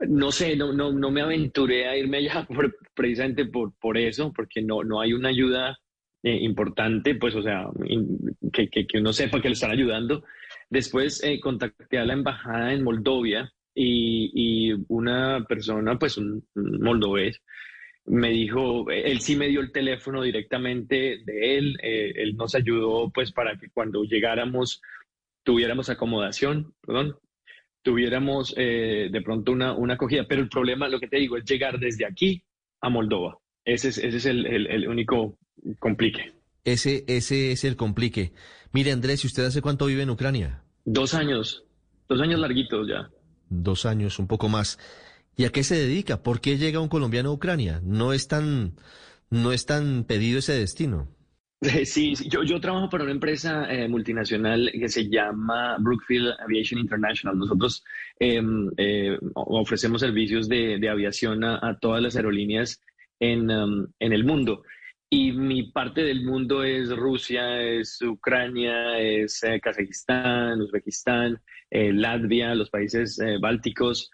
No 0.00 0.30
sé, 0.30 0.54
no, 0.54 0.72
no, 0.72 0.92
no 0.92 1.10
me 1.10 1.22
aventuré 1.22 1.88
a 1.88 1.96
irme 1.96 2.18
allá 2.18 2.46
precisamente 2.94 3.46
por, 3.46 3.72
por 3.78 3.96
eso, 3.96 4.30
porque 4.34 4.60
no, 4.60 4.84
no 4.84 5.00
hay 5.00 5.14
una 5.14 5.30
ayuda 5.30 5.78
eh, 6.22 6.38
importante, 6.42 7.14
pues, 7.14 7.34
o 7.36 7.42
sea, 7.42 7.68
que, 8.52 8.68
que, 8.68 8.86
que, 8.86 8.98
uno 8.98 9.14
sepa 9.14 9.40
que 9.40 9.48
le 9.48 9.54
están 9.54 9.70
ayudando. 9.70 10.24
Después 10.68 11.22
eh, 11.24 11.40
contacté 11.40 11.98
a 11.98 12.04
la 12.04 12.12
embajada 12.12 12.74
en 12.74 12.84
Moldovia 12.84 13.50
y, 13.74 14.72
una 14.88 15.44
persona, 15.48 15.98
pues 15.98 16.16
un, 16.16 16.44
moldovés, 16.54 17.40
me 18.06 18.30
dijo, 18.30 18.90
él 18.90 19.20
sí 19.20 19.36
me 19.36 19.48
dio 19.48 19.60
el 19.60 19.70
teléfono 19.70 20.22
directamente 20.22 21.18
de 21.24 21.58
él, 21.58 21.78
eh, 21.82 22.12
él 22.16 22.36
nos 22.36 22.54
ayudó 22.54 23.10
pues 23.10 23.32
para 23.32 23.58
que 23.58 23.68
cuando 23.68 24.02
llegáramos 24.04 24.80
tuviéramos 25.42 25.90
acomodación, 25.90 26.74
perdón, 26.80 27.16
tuviéramos 27.82 28.54
eh, 28.56 29.08
de 29.10 29.22
pronto 29.22 29.52
una, 29.52 29.74
una 29.74 29.94
acogida, 29.94 30.26
pero 30.26 30.42
el 30.42 30.48
problema, 30.48 30.88
lo 30.88 31.00
que 31.00 31.08
te 31.08 31.18
digo, 31.18 31.36
es 31.36 31.44
llegar 31.44 31.78
desde 31.78 32.06
aquí 32.06 32.42
a 32.80 32.88
Moldova. 32.88 33.38
Ese 33.64 33.88
es, 33.88 33.98
ese 33.98 34.16
es 34.16 34.26
el, 34.26 34.46
el, 34.46 34.88
único 34.88 35.38
complique. 35.78 36.32
Ese, 36.64 37.04
ese 37.06 37.52
es 37.52 37.64
el 37.64 37.76
complique. 37.76 38.32
Mire, 38.72 38.92
Andrés, 38.92 39.24
¿y 39.24 39.26
usted 39.26 39.44
hace 39.44 39.60
cuánto 39.60 39.86
vive 39.86 40.02
en 40.02 40.10
Ucrania? 40.10 40.62
Dos 40.84 41.14
años, 41.14 41.64
dos 42.08 42.20
años 42.20 42.40
larguitos 42.40 42.88
ya 42.88 43.10
dos 43.50 43.86
años, 43.86 44.18
un 44.18 44.26
poco 44.26 44.48
más. 44.48 44.78
¿Y 45.36 45.44
a 45.44 45.50
qué 45.50 45.62
se 45.62 45.76
dedica? 45.76 46.22
¿Por 46.22 46.40
qué 46.40 46.58
llega 46.58 46.80
un 46.80 46.88
colombiano 46.88 47.30
a 47.30 47.32
Ucrania? 47.32 47.80
No 47.84 48.12
es 48.12 48.28
tan, 48.28 48.74
no 49.30 49.52
es 49.52 49.66
tan 49.66 50.04
pedido 50.04 50.38
ese 50.38 50.54
destino. 50.54 51.08
Sí, 51.84 52.14
yo, 52.28 52.44
yo 52.44 52.60
trabajo 52.60 52.88
para 52.88 53.04
una 53.04 53.12
empresa 53.12 53.66
eh, 53.68 53.88
multinacional 53.88 54.70
que 54.72 54.88
se 54.88 55.08
llama 55.08 55.76
Brookfield 55.80 56.34
Aviation 56.40 56.80
International. 56.80 57.36
Nosotros 57.36 57.84
em, 58.20 58.70
eh, 58.76 59.18
ofrecemos 59.34 60.00
servicios 60.00 60.48
de, 60.48 60.88
aviación 60.88 61.42
a, 61.42 61.76
todas 61.80 62.00
las 62.00 62.16
aerolíneas 62.16 62.80
en, 63.18 63.50
em, 63.50 63.86
en 63.98 64.12
el 64.12 64.24
mundo. 64.24 64.62
Y 65.10 65.32
mi 65.32 65.62
parte 65.64 66.02
del 66.02 66.22
mundo 66.22 66.62
es 66.62 66.94
Rusia, 66.94 67.62
es 67.62 68.00
Ucrania, 68.02 68.98
es 68.98 69.42
eh, 69.42 69.58
Kazajistán, 69.58 70.60
Uzbekistán, 70.60 71.40
eh, 71.70 71.92
Latvia, 71.94 72.54
los 72.54 72.68
países 72.68 73.18
eh, 73.20 73.38
bálticos. 73.40 74.10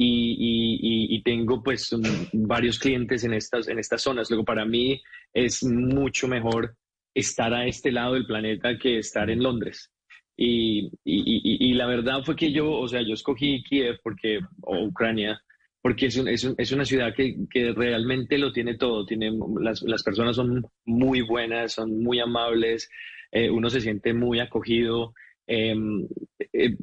Y, 0.00 1.08
y, 1.10 1.22
tengo 1.24 1.60
pues 1.60 1.90
varios 2.32 2.78
clientes 2.78 3.24
en 3.24 3.34
estas, 3.34 3.66
en 3.66 3.80
estas 3.80 4.00
zonas. 4.00 4.30
Luego 4.30 4.44
para 4.44 4.64
mí 4.64 5.02
es 5.34 5.64
mucho 5.64 6.28
mejor 6.28 6.76
estar 7.12 7.52
a 7.52 7.66
este 7.66 7.90
lado 7.90 8.14
del 8.14 8.24
planeta 8.24 8.78
que 8.78 8.98
estar 8.98 9.28
en 9.28 9.42
Londres. 9.42 9.90
Y, 10.36 10.92
y, 11.04 11.74
la 11.74 11.86
verdad 11.86 12.22
fue 12.22 12.36
que 12.36 12.52
yo, 12.52 12.70
o 12.70 12.86
sea, 12.86 13.02
yo 13.02 13.14
escogí 13.14 13.64
Kiev 13.64 13.98
porque, 14.04 14.38
Ucrania, 14.62 15.42
porque 15.88 16.04
es, 16.04 16.44
es, 16.58 16.72
una 16.72 16.84
ciudad 16.84 17.14
que, 17.16 17.34
que, 17.50 17.72
realmente 17.72 18.36
lo 18.36 18.52
tiene 18.52 18.76
todo. 18.76 19.06
Tiene, 19.06 19.32
las, 19.58 19.80
las 19.80 20.02
personas 20.02 20.36
son 20.36 20.66
muy 20.84 21.22
buenas, 21.22 21.72
son 21.72 22.02
muy 22.02 22.20
amables, 22.20 22.90
eh, 23.32 23.48
uno 23.48 23.70
se 23.70 23.80
siente 23.80 24.12
muy 24.12 24.38
acogido. 24.38 25.14
Em, 25.46 26.06
eh, 26.52 26.76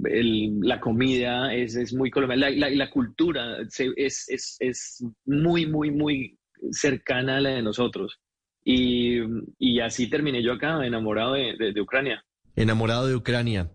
la 0.59 0.79
comida 0.79 1.53
es, 1.53 1.75
es 1.75 1.93
muy 1.93 2.09
colombiana, 2.09 2.49
la, 2.49 2.67
la, 2.71 2.89
cultura 2.89 3.57
es, 3.95 4.25
es, 4.27 4.57
es, 4.59 5.05
muy, 5.23 5.67
muy, 5.67 5.91
muy 5.91 6.39
cercana 6.71 7.37
a 7.37 7.41
la 7.41 7.49
de 7.51 7.61
nosotros. 7.61 8.19
Y, 8.63 9.19
y 9.59 9.81
así 9.81 10.09
terminé 10.09 10.41
yo 10.41 10.53
acá, 10.53 10.83
enamorado 10.83 11.33
de, 11.33 11.73
de 11.75 11.79
Ucrania. 11.79 12.25
Enamorado 12.55 13.05
de 13.05 13.15
Ucrania. 13.15 13.69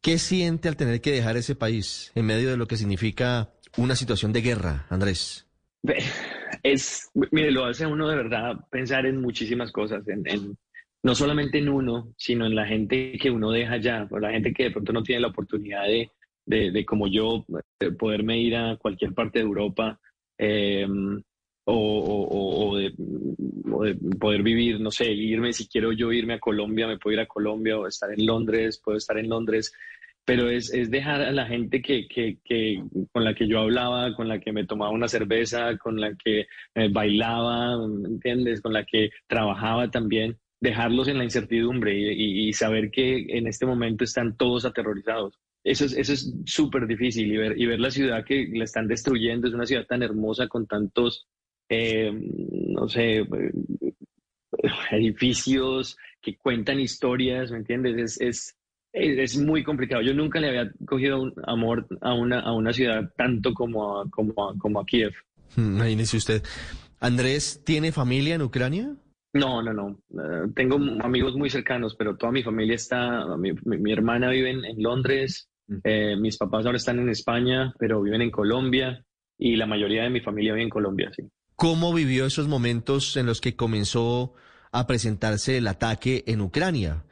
¿Qué 0.00 0.18
siente 0.18 0.66
al 0.66 0.76
tener 0.76 1.00
que 1.00 1.12
dejar 1.12 1.36
ese 1.36 1.54
país 1.54 2.10
en 2.16 2.26
medio 2.26 2.50
de 2.50 2.56
lo 2.56 2.66
que 2.66 2.76
significa 2.76 3.52
una 3.76 3.94
situación 3.96 4.32
de 4.32 4.42
guerra, 4.42 4.86
Andrés? 4.88 5.46
Es, 6.62 7.10
mire, 7.30 7.50
lo 7.50 7.64
hace 7.64 7.86
uno 7.86 8.08
de 8.08 8.16
verdad 8.16 8.56
pensar 8.70 9.06
en 9.06 9.20
muchísimas 9.20 9.72
cosas, 9.72 10.06
en, 10.08 10.56
no 11.02 11.14
solamente 11.14 11.58
en 11.58 11.68
uno, 11.68 12.12
sino 12.16 12.46
en 12.46 12.54
la 12.54 12.66
gente 12.66 13.16
que 13.20 13.30
uno 13.30 13.50
deja 13.50 13.78
ya, 13.78 14.06
o 14.10 14.18
la 14.18 14.30
gente 14.30 14.52
que 14.52 14.64
de 14.64 14.70
pronto 14.70 14.92
no 14.92 15.02
tiene 15.02 15.22
la 15.22 15.28
oportunidad 15.28 15.84
de, 15.84 16.10
de, 16.44 16.84
como 16.84 17.06
yo, 17.06 17.46
poderme 17.98 18.38
ir 18.40 18.56
a 18.56 18.76
cualquier 18.76 19.14
parte 19.14 19.38
de 19.38 19.44
Europa 19.44 19.98
em, 20.36 21.22
o, 21.64 22.76
de, 22.76 22.92
poder 24.18 24.42
vivir, 24.42 24.80
no 24.80 24.90
sé, 24.90 25.10
irme, 25.10 25.52
si 25.52 25.68
quiero 25.68 25.92
yo 25.92 26.12
irme 26.12 26.34
a 26.34 26.40
Colombia, 26.40 26.86
me 26.86 26.98
puedo 26.98 27.14
ir 27.14 27.20
a 27.20 27.26
Colombia 27.26 27.78
o 27.78 27.86
estar 27.86 28.12
en 28.12 28.26
Londres, 28.26 28.80
puedo 28.82 28.98
estar 28.98 29.16
en 29.18 29.28
Londres, 29.28 29.72
pero 30.30 30.48
es, 30.48 30.72
es 30.72 30.92
dejar 30.92 31.22
a 31.22 31.32
la 31.32 31.44
gente 31.44 31.82
que, 31.82 32.06
que, 32.06 32.38
que, 32.44 32.84
con 33.10 33.24
la 33.24 33.34
que 33.34 33.48
yo 33.48 33.58
hablaba, 33.58 34.14
con 34.14 34.28
la 34.28 34.38
que 34.38 34.52
me 34.52 34.64
tomaba 34.64 34.92
una 34.92 35.08
cerveza, 35.08 35.76
con 35.76 36.00
la 36.00 36.14
que 36.14 36.46
eh, 36.76 36.88
bailaba, 36.88 37.74
¿entiendes? 38.04 38.60
Con 38.60 38.72
la 38.72 38.84
que 38.84 39.10
trabajaba 39.26 39.90
también, 39.90 40.38
dejarlos 40.60 41.08
en 41.08 41.18
la 41.18 41.24
incertidumbre 41.24 41.98
y, 41.98 42.52
saber 42.52 42.92
que 42.92 43.26
en 43.30 43.48
este 43.48 43.66
momento 43.66 44.04
están 44.04 44.36
todos 44.36 44.64
aterrorizados. 44.64 45.36
Eso 45.64 45.84
es 45.84 45.96
eso 45.96 46.12
es 46.12 46.32
súper 46.44 46.86
difícil 46.86 47.32
y 47.32 47.36
ver, 47.36 47.60
y 47.60 47.66
ver 47.66 47.80
la 47.80 47.90
ciudad 47.90 48.24
que 48.24 48.48
la 48.54 48.62
están 48.62 48.86
destruyendo, 48.86 49.48
es 49.48 49.54
una 49.54 49.66
ciudad 49.66 49.86
tan 49.86 50.04
hermosa 50.04 50.46
con 50.46 50.68
tantos, 50.68 51.26
eh, 51.68 52.12
no 52.68 52.88
sé, 52.88 53.26
edificios 54.92 55.96
que 56.22 56.36
cuentan 56.36 56.78
historias, 56.78 57.50
¿me 57.50 57.58
entiendes? 57.58 57.96
Es, 57.96 58.20
es, 58.20 58.59
es, 58.92 59.36
muy 59.36 59.62
complicado. 59.62 60.02
Yo 60.02 60.14
nunca 60.14 60.40
le 60.40 60.48
había 60.48 60.72
cogido 60.86 61.22
un 61.22 61.34
amor 61.44 61.86
a 62.00 62.14
una, 62.14 62.40
a 62.40 62.52
una 62.52 62.72
ciudad 62.72 63.10
tanto 63.16 63.52
como 63.54 64.00
a, 64.00 64.10
como, 64.10 64.34
como 64.58 64.80
a 64.80 64.84
Kiev. 64.84 65.12
Hmm, 65.56 65.76
imagínese 65.76 66.16
usted. 66.16 66.42
Andrés, 67.00 67.62
¿tiene 67.64 67.92
familia 67.92 68.34
en 68.34 68.42
Ucrania? 68.42 68.94
No, 69.32 69.62
no, 69.62 69.72
no. 69.72 70.00
Eh, 70.10 70.48
tengo 70.54 70.76
amigos 71.02 71.36
muy 71.36 71.50
cercanos, 71.50 71.94
pero 71.96 72.16
toda 72.16 72.32
mi 72.32 72.42
familia 72.42 72.74
está, 72.74 73.24
mi, 73.36 73.92
hermana 73.92 74.28
vive 74.30 74.50
en, 74.50 74.82
Londres, 74.82 75.48
mm. 75.68 75.76
eh, 75.84 76.16
mis 76.16 76.36
papás 76.36 76.66
ahora 76.66 76.78
están 76.78 76.98
en 76.98 77.08
España, 77.08 77.72
pero 77.78 78.02
viven 78.02 78.22
en 78.22 78.30
Colombia 78.30 79.04
y 79.38 79.56
la 79.56 79.66
mayoría 79.66 80.02
de 80.02 80.10
mi 80.10 80.20
familia 80.20 80.52
vive 80.52 80.64
en 80.64 80.70
Colombia, 80.70 81.10
sí. 81.14 81.22
¿Cómo 81.54 81.92
vivió 81.92 82.26
esos 82.26 82.48
momentos 82.48 83.16
en 83.16 83.26
los 83.26 83.40
que 83.40 83.54
comenzó 83.54 84.34
a 84.72 84.86
presentarse 84.86 85.58
el 85.58 85.66
ataque 85.68 86.24
en 86.26 86.40
Ucrania? 86.40 87.04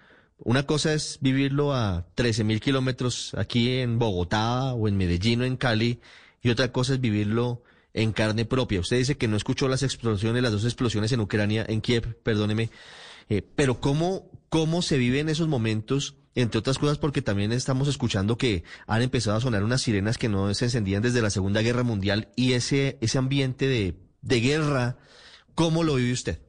Una 0.45 0.65
cosa 0.65 0.95
es 0.95 1.19
vivirlo 1.21 1.75
a 1.75 2.07
13 2.15 2.45
mil 2.45 2.61
kilómetros 2.61 3.35
aquí 3.37 3.79
en 3.79 3.99
Bogotá 3.99 4.73
o 4.73 4.87
en 4.87 4.97
Medellín 4.97 5.43
o 5.43 5.45
en 5.45 5.57
Cali 5.57 6.01
y 6.43 6.51
otra 6.51 6.71
cosa 6.71 6.95
es 6.95 7.01
vivirlo 7.01 7.63
en 7.93 8.13
carne 8.13 8.45
propia. 8.45 8.81
Usted 8.81 8.99
dice 8.99 9.17
que 9.17 9.27
no 9.27 9.37
escuchó 9.37 9.67
las 9.67 9.83
explosiones, 9.83 10.43
las 10.43 10.53
dos 10.53 10.65
explosiones 10.65 11.11
en 11.11 11.21
Ucrania, 11.21 11.67
en 11.69 11.81
Kiev, 11.81 12.15
perdóneme, 12.23 12.71
eh, 13.29 13.43
pero 13.57 13.81
¿cómo, 13.81 14.31
¿cómo 14.49 14.81
se 14.81 14.97
vive 14.97 15.19
en 15.19 15.29
esos 15.29 15.49
momentos? 15.49 16.15
Entre 16.37 16.61
otras 16.61 16.79
cosas 16.79 16.99
porque 16.99 17.21
también 17.21 17.51
estamos 17.51 17.89
escuchando 17.89 18.39
que 18.39 18.63
han 18.87 19.03
empezado 19.03 19.37
a 19.37 19.41
sonar 19.41 19.65
unas 19.65 19.83
sirenas 19.83 20.19
que 20.19 20.29
no 20.29 20.55
se 20.55 20.67
encendían 20.67 21.03
desde 21.03 21.21
la 21.21 21.31
Segunda 21.31 21.63
Guerra 21.63 21.83
Mundial 21.83 22.29
y 22.37 22.53
ese, 22.53 22.97
ese 23.01 23.19
ambiente 23.19 23.67
de, 23.67 23.97
de 24.23 24.41
guerra, 24.41 24.99
¿cómo 25.57 25.83
lo 25.83 25.97
vive 25.97 26.13
usted? 26.13 26.48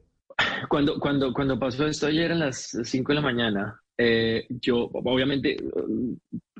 Cuando, 0.68 0.98
cuando, 0.98 1.32
cuando 1.32 1.58
pasó 1.58 1.86
esto 1.86 2.06
ayer 2.06 2.32
a 2.32 2.36
las 2.36 2.76
5 2.82 3.12
de 3.12 3.14
la 3.14 3.20
mañana, 3.20 3.80
eh, 3.96 4.46
yo, 4.48 4.90
obviamente, 4.92 5.56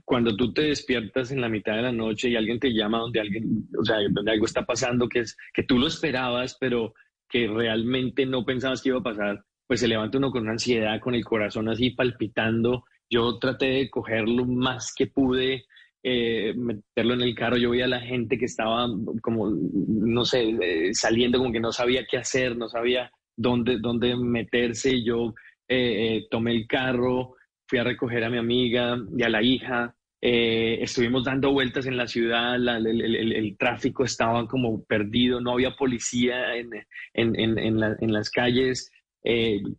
cuando 0.04 0.36
tú 0.36 0.52
te 0.52 0.62
despiertas 0.62 1.30
en 1.30 1.40
la 1.40 1.48
mitad 1.48 1.76
de 1.76 1.82
la 1.82 1.92
noche 1.92 2.28
y 2.28 2.36
alguien 2.36 2.60
te 2.60 2.72
llama 2.72 2.98
donde 2.98 3.20
alguien, 3.20 3.68
o 3.78 3.84
sea, 3.84 3.96
donde 4.10 4.32
algo 4.32 4.44
está 4.44 4.64
pasando 4.64 5.08
que 5.08 5.20
es 5.20 5.36
que 5.54 5.62
tú 5.62 5.78
lo 5.78 5.86
esperabas, 5.86 6.56
pero 6.60 6.94
que 7.28 7.46
realmente 7.46 8.26
no 8.26 8.44
pensabas 8.44 8.82
que 8.82 8.90
iba 8.90 8.98
a 8.98 9.04
pasar, 9.04 9.44
pues 9.66 9.80
se 9.80 9.88
levanta 9.88 10.18
uno 10.18 10.30
con 10.30 10.42
una 10.42 10.52
ansiedad, 10.52 11.00
con 11.00 11.14
el 11.14 11.24
corazón 11.24 11.68
así 11.68 11.90
palpitando. 11.90 12.84
Yo 13.08 13.38
traté 13.38 13.66
de 13.66 13.90
cogerlo 13.90 14.44
más 14.44 14.92
que 14.94 15.06
pude, 15.06 15.64
eh, 16.02 16.54
meterlo 16.56 17.14
en 17.14 17.22
el 17.22 17.34
carro. 17.34 17.56
Yo 17.56 17.70
veía 17.70 17.84
a 17.84 17.88
la 17.88 18.00
gente 18.00 18.36
que 18.36 18.46
estaba 18.46 18.88
como, 19.22 19.50
no 19.50 20.24
sé, 20.24 20.56
eh, 20.60 20.92
saliendo 20.92 21.38
como 21.38 21.52
que 21.52 21.60
no 21.60 21.72
sabía 21.72 22.04
qué 22.10 22.18
hacer, 22.18 22.56
no 22.56 22.68
sabía 22.68 23.10
dónde, 23.40 23.78
dónde 23.78 24.16
meterse. 24.16 25.02
Yo 25.02 25.34
eh, 25.66 26.16
eh, 26.16 26.26
tomé 26.30 26.52
el 26.52 26.66
carro, 26.66 27.36
fui 27.66 27.78
a 27.78 27.84
recoger 27.84 28.24
a 28.24 28.30
mi 28.30 28.38
amiga 28.38 28.98
y 29.16 29.22
a 29.22 29.28
la 29.28 29.42
hija. 29.42 29.94
Eh, 30.22 30.78
estuvimos 30.82 31.24
dando 31.24 31.50
vueltas 31.52 31.86
en 31.86 31.96
la 31.96 32.06
ciudad, 32.06 32.56
el, 32.56 33.56
tráfico 33.58 34.04
estaba 34.04 34.46
como 34.46 34.84
perdido, 34.84 35.40
no 35.40 35.52
había 35.52 35.74
policía 35.76 36.54
en, 36.56 36.70
en, 37.14 38.12
las 38.12 38.28
calles, 38.28 38.92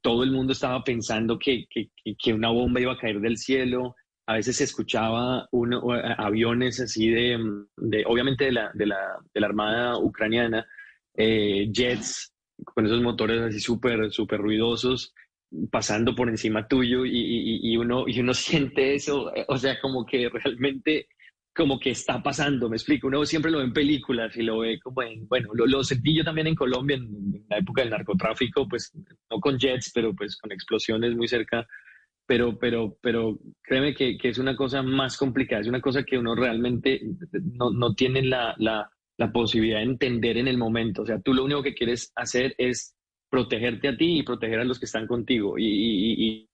todo 0.01 0.23
el 0.23 0.31
mundo 0.31 0.53
estaba 0.53 0.83
pensando 0.83 1.37
que, 1.37 1.67
que, 1.69 2.33
una 2.33 2.49
bomba 2.49 2.81
iba 2.81 2.93
a 2.93 2.97
caer 2.97 3.19
del 3.19 3.37
cielo, 3.37 3.95
a 4.25 4.33
veces 4.33 4.57
se 4.57 4.63
escuchaba 4.63 5.47
uno, 5.51 5.83
aviones 6.17 6.79
así 6.79 7.11
de, 7.11 7.37
de 7.77 8.03
obviamente 8.07 8.45
de 8.45 8.53
la, 8.53 8.71
de 8.73 8.87
la, 8.87 8.97
de 9.31 9.41
la 9.41 9.45
Armada 9.45 9.99
ucraniana, 9.99 10.65
jets 11.15 12.30
con 12.63 12.85
esos 12.85 13.01
motores 13.01 13.41
así 13.41 13.59
súper, 13.59 14.11
súper 14.11 14.39
ruidosos, 14.39 15.13
pasando 15.69 16.15
por 16.15 16.29
encima 16.29 16.67
tuyo 16.67 17.05
y, 17.05 17.75
uno, 17.77 18.05
y 18.07 18.19
uno 18.19 18.33
siente 18.33 18.95
eso, 18.95 19.31
o 19.47 19.57
sea, 19.57 19.79
como 19.79 20.05
que 20.05 20.29
realmente 20.29 21.07
como 21.53 21.79
que 21.79 21.91
está 21.91 22.23
pasando, 22.23 22.69
me 22.69 22.77
explico, 22.77 23.07
uno 23.07 23.25
siempre 23.25 23.51
lo 23.51 23.57
ve 23.57 23.65
en 23.65 23.73
películas 23.73 24.35
y 24.37 24.43
lo 24.43 24.59
ve 24.59 24.79
como 24.79 25.01
en, 25.01 25.27
bueno, 25.27 25.49
lo, 25.53 25.83
sentí 25.83 26.15
yo 26.15 26.23
también 26.23 26.47
en 26.47 26.55
Colombia 26.55 26.95
en, 26.95 27.45
la 27.49 27.57
época 27.57 27.81
del 27.81 27.91
narcotráfico, 27.91 28.67
pues 28.69 28.93
no 29.29 29.39
con 29.41 29.59
jets, 29.59 29.91
pero 29.93 30.15
pues 30.15 30.37
con 30.37 30.51
explosiones 30.53 31.13
muy 31.13 31.27
cerca, 31.27 31.67
pero, 32.25 32.57
pero, 32.57 32.97
pero 33.01 33.37
créeme 33.61 33.93
que, 33.93 34.17
es 34.23 34.37
una 34.37 34.55
cosa 34.55 34.81
más 34.81 35.17
complicada, 35.17 35.61
es 35.61 35.67
una 35.67 35.81
cosa 35.81 36.03
que 36.03 36.17
uno 36.17 36.35
realmente 36.35 37.01
no, 37.43 37.71
no 37.71 37.93
tiene 37.95 38.23
la, 38.23 38.55
la, 38.57 38.89
la 39.21 39.31
posibilidad 39.31 39.77
de 39.77 39.85
entender 39.85 40.37
en 40.37 40.47
el 40.47 40.57
momento, 40.57 41.03
o 41.03 41.05
sea, 41.05 41.21
tú 41.21 41.31
lo 41.31 41.45
único 41.45 41.61
que 41.61 41.75
quieres 41.75 42.11
hacer 42.15 42.55
es 42.57 42.95
protegerte 43.29 43.87
a 43.89 43.95
ti 43.95 44.17
y 44.17 44.23
proteger 44.23 44.59
a 44.59 44.63
los 44.63 44.79
que 44.79 44.85
están 44.85 45.05
contigo 45.05 45.55
y, 45.59 46.47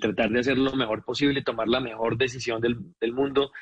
tratar 0.00 0.30
de 0.30 0.40
hacer 0.40 0.58
lo 0.58 0.74
mejor 0.74 1.04
posible, 1.04 1.42
tomar 1.42 1.68
la 1.68 1.78
mejor 1.80 2.18
decisión 2.18 2.60
del, 2.60 3.12
mundo, 3.12 3.52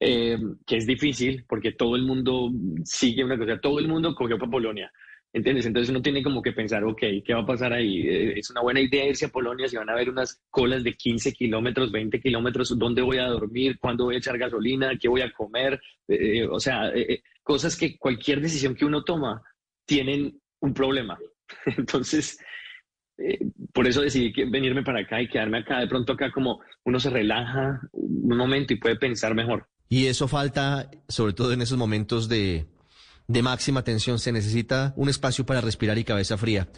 eh, 0.00 0.36
que 0.66 0.76
es 0.78 0.86
difícil 0.86 1.44
porque 1.48 1.72
todo 1.72 1.94
el 1.94 2.02
mundo 2.02 2.50
sigue 2.84 3.24
una 3.24 3.38
cosa, 3.38 3.60
todo 3.60 3.78
el 3.78 3.86
mundo 3.86 4.16
cogió 4.16 4.36
para 4.36 4.50
Polonia. 4.50 4.92
¿Entiendes? 5.34 5.64
Entonces 5.64 5.88
uno 5.90 6.02
tiene 6.02 6.22
como 6.22 6.42
que 6.42 6.52
pensar, 6.52 6.84
ok, 6.84 7.00
¿qué 7.24 7.34
va 7.34 7.40
a 7.40 7.46
pasar 7.46 7.72
ahí? 7.72 8.06
Eh, 8.06 8.38
es 8.38 8.50
una 8.50 8.60
buena 8.60 8.80
idea 8.80 9.08
irse 9.08 9.26
a 9.26 9.30
Polonia 9.30 9.66
si 9.66 9.76
van 9.76 9.88
a 9.88 9.92
haber 9.92 10.10
unas 10.10 10.42
colas 10.50 10.84
de 10.84 10.94
15 10.94 11.32
kilómetros, 11.32 11.90
20 11.90 12.20
kilómetros, 12.20 12.78
¿dónde 12.78 13.00
voy 13.00 13.18
a 13.18 13.28
dormir? 13.28 13.78
¿Cuándo 13.78 14.04
voy 14.04 14.16
a 14.16 14.18
echar 14.18 14.36
gasolina? 14.36 14.98
¿Qué 14.98 15.08
voy 15.08 15.22
a 15.22 15.32
comer? 15.32 15.80
Eh, 16.06 16.46
o 16.46 16.60
sea, 16.60 16.92
cosas 17.42 17.76
que 17.76 17.96
cualquier 17.96 18.40
decisión 18.40 18.74
que 18.74 18.84
uno 18.84 19.04
toma 19.04 19.42
tienen 19.86 20.38
un 20.60 20.74
problema. 20.74 21.18
Entonces, 21.78 22.38
eh, 23.18 23.38
por 23.72 23.86
eso 23.86 24.02
decidí 24.02 24.32
venirme 24.44 24.82
para 24.82 25.00
acá 25.00 25.20
y 25.20 25.28
quedarme 25.28 25.58
acá. 25.58 25.80
De 25.80 25.88
pronto 25.88 26.12
acá 26.12 26.30
como 26.32 26.60
uno 26.84 26.98
se 26.98 27.10
relaja 27.10 27.80
un 27.92 28.36
momento 28.36 28.72
y 28.72 28.76
puede 28.76 28.96
pensar 28.96 29.34
mejor. 29.34 29.68
Y 29.88 30.06
eso 30.06 30.26
falta, 30.26 30.90
sobre 31.08 31.34
todo 31.34 31.52
en 31.52 31.62
esos 31.62 31.76
momentos 31.76 32.28
de, 32.28 32.66
de 33.28 33.42
máxima 33.42 33.84
tensión. 33.84 34.18
Se 34.18 34.32
necesita 34.32 34.92
un 34.96 35.08
espacio 35.08 35.46
para 35.46 35.60
respirar 35.60 35.98
y 35.98 36.04
cabeza 36.04 36.36
fría. 36.38 36.68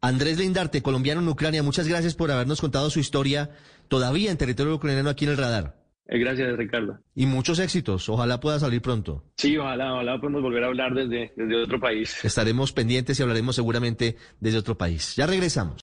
Andrés 0.00 0.38
Lindarte, 0.38 0.82
colombiano 0.82 1.20
en 1.20 1.28
Ucrania, 1.28 1.62
muchas 1.62 1.86
gracias 1.86 2.14
por 2.14 2.30
habernos 2.30 2.60
contado 2.60 2.90
su 2.90 2.98
historia 2.98 3.50
todavía 3.88 4.30
en 4.30 4.36
territorio 4.36 4.74
ucraniano 4.74 5.10
aquí 5.10 5.24
en 5.24 5.30
el 5.32 5.36
radar. 5.36 5.82
Eh, 6.06 6.18
gracias, 6.18 6.56
Ricardo. 6.56 6.98
Y 7.14 7.26
muchos 7.26 7.58
éxitos. 7.58 8.08
Ojalá 8.08 8.40
pueda 8.40 8.58
salir 8.58 8.82
pronto. 8.82 9.24
Sí, 9.36 9.56
ojalá, 9.56 9.94
ojalá 9.94 10.20
podemos 10.20 10.42
volver 10.42 10.64
a 10.64 10.66
hablar 10.66 10.94
desde, 10.94 11.32
desde 11.36 11.62
otro 11.62 11.80
país. 11.80 12.24
Estaremos 12.24 12.72
pendientes 12.72 13.18
y 13.18 13.22
hablaremos 13.22 13.56
seguramente 13.56 14.16
desde 14.40 14.58
otro 14.58 14.76
país. 14.76 15.14
Ya 15.16 15.26
regresamos. 15.26 15.80